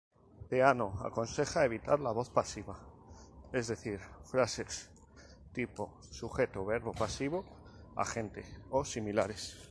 [0.51, 2.75] Peano aconseja evitar la voz pasiva,
[3.53, 4.89] es decir, frases
[5.53, 9.59] tipo Sujeto–Verbo pasivo–Agente, o similares.